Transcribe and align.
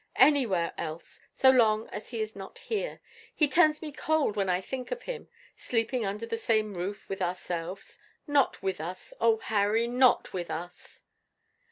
Anywhere 0.15 0.73
else, 0.79 1.19
so 1.31 1.51
long 1.51 1.87
as 1.89 2.09
he 2.09 2.21
is 2.21 2.35
not 2.35 2.57
here. 2.57 3.01
He 3.35 3.47
turns 3.47 3.83
me 3.83 3.91
cold 3.91 4.35
when 4.35 4.49
I 4.49 4.59
think 4.59 4.89
of 4.89 5.03
him, 5.03 5.27
sleeping 5.55 6.07
under 6.07 6.25
the 6.25 6.37
same 6.39 6.73
roof 6.73 7.07
with 7.07 7.21
ourselves. 7.21 7.99
Not 8.25 8.63
with 8.63 8.81
us! 8.81 9.13
oh, 9.21 9.37
Harry, 9.37 9.85
not 9.87 10.33
with 10.33 10.49
us!" 10.49 11.03